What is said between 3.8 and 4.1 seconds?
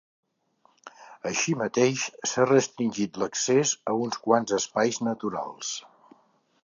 a